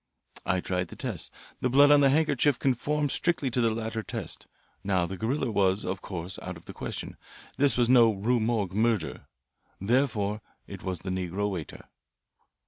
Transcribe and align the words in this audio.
"I 0.47 0.61
tried 0.61 0.87
the 0.87 0.95
tests. 0.95 1.29
The 1.59 1.69
blood 1.69 1.91
on 1.91 1.99
the 2.01 2.09
handkerchief 2.09 2.57
conformed 2.57 3.11
strictly 3.11 3.51
to 3.51 3.61
the 3.61 3.69
latter 3.69 4.01
test. 4.01 4.47
Now 4.83 5.05
the 5.05 5.15
gorilla 5.15 5.51
was, 5.51 5.85
of 5.85 6.01
course, 6.01 6.39
out 6.39 6.57
of 6.57 6.65
the 6.65 6.73
question 6.73 7.17
this 7.57 7.77
was 7.77 7.87
no 7.87 8.11
Rue 8.11 8.39
Morgue 8.39 8.73
murder. 8.73 9.27
Therefore 9.79 10.41
it 10.65 10.81
was 10.81 11.01
the 11.01 11.11
negro 11.11 11.51
waiter." 11.51 11.87